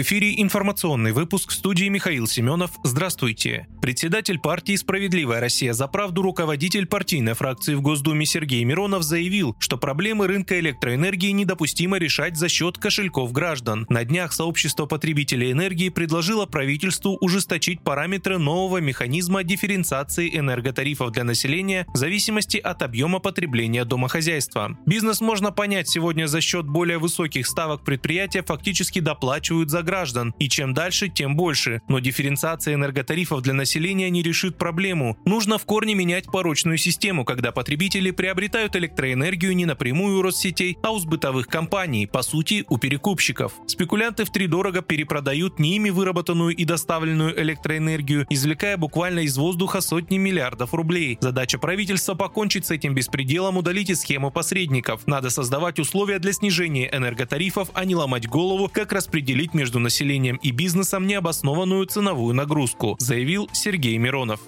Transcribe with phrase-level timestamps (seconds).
[0.00, 2.70] Эфире информационный выпуск студии Михаил Семенов.
[2.82, 3.66] Здравствуйте.
[3.82, 9.76] Председатель партии «Справедливая Россия за правду» руководитель партийной фракции в Госдуме Сергей Миронов заявил, что
[9.76, 13.84] проблемы рынка электроэнергии недопустимо решать за счет кошельков граждан.
[13.90, 21.84] На днях сообщество потребителей энергии предложило правительству ужесточить параметры нового механизма дифференциации энерготарифов для населения
[21.92, 24.78] в зависимости от объема потребления домохозяйства.
[24.86, 30.48] Бизнес можно понять сегодня за счет более высоких ставок предприятия фактически доплачивают за граждан, и
[30.48, 31.82] чем дальше, тем больше.
[31.88, 35.18] Но дифференциация энерготарифов для населения не решит проблему.
[35.24, 40.92] Нужно в корне менять порочную систему, когда потребители приобретают электроэнергию не напрямую у Россетей, а
[40.92, 43.52] у сбытовых компаний, по сути, у перекупщиков.
[43.66, 49.80] Спекулянты в три дорого перепродают не ими выработанную и доставленную электроэнергию, извлекая буквально из воздуха
[49.80, 51.18] сотни миллиардов рублей.
[51.20, 55.08] Задача правительства покончить с этим беспределом, удалить из схемы посредников.
[55.08, 60.50] Надо создавать условия для снижения энерготарифов, а не ломать голову, как распределить между населением и
[60.50, 64.40] бизнесом необоснованную ценовую нагрузку, заявил Сергей Миронов.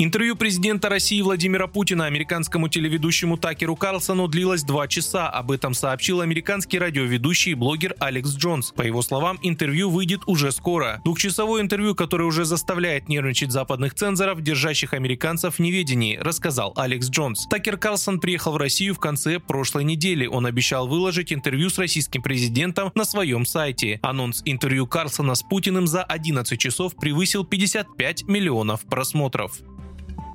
[0.00, 5.28] Интервью президента России Владимира Путина американскому телеведущему Такеру Карлсону длилось два часа.
[5.28, 8.70] Об этом сообщил американский радиоведущий и блогер Алекс Джонс.
[8.70, 11.00] По его словам, интервью выйдет уже скоро.
[11.04, 17.48] Двухчасовое интервью, которое уже заставляет нервничать западных цензоров, держащих американцев в неведении, рассказал Алекс Джонс.
[17.48, 20.28] Такер Карлсон приехал в Россию в конце прошлой недели.
[20.28, 23.98] Он обещал выложить интервью с российским президентом на своем сайте.
[24.02, 29.60] Анонс интервью Карлсона с Путиным за 11 часов превысил 55 миллионов просмотров.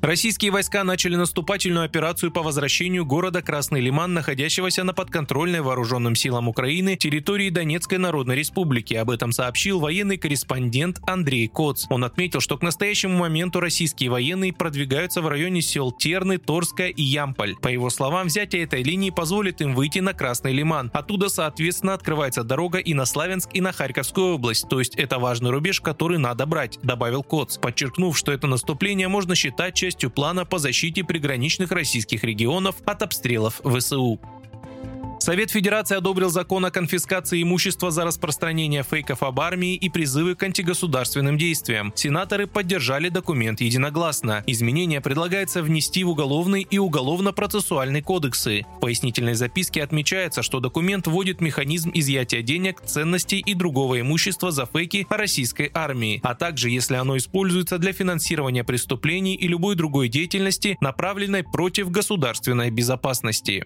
[0.03, 6.49] Российские войска начали наступательную операцию по возвращению города Красный Лиман, находящегося на подконтрольной вооруженным силам
[6.49, 8.95] Украины территории Донецкой Народной Республики.
[8.95, 11.85] Об этом сообщил военный корреспондент Андрей Коц.
[11.89, 17.01] Он отметил, что к настоящему моменту российские военные продвигаются в районе сел Терны, Торская и
[17.01, 17.55] Ямполь.
[17.61, 20.91] По его словам, взятие этой линии позволит им выйти на Красный Лиман.
[20.93, 24.67] Оттуда, соответственно, открывается дорога и на Славянск, и на Харьковскую область.
[24.67, 29.33] То есть это важный рубеж, который надо брать, добавил Коц, подчеркнув, что это наступление можно
[29.33, 34.19] считать частью частью плана по защите приграничных российских регионов от обстрелов ВСУ.
[35.23, 40.43] Совет Федерации одобрил закон о конфискации имущества за распространение фейков об армии и призывы к
[40.43, 41.93] антигосударственным действиям.
[41.95, 44.43] Сенаторы поддержали документ единогласно.
[44.47, 48.65] Изменения предлагается внести в уголовный и уголовно-процессуальный кодексы.
[48.75, 54.65] В пояснительной записке отмечается, что документ вводит механизм изъятия денег, ценностей и другого имущества за
[54.65, 60.09] фейки о российской армии, а также если оно используется для финансирования преступлений и любой другой
[60.09, 63.65] деятельности, направленной против государственной безопасности.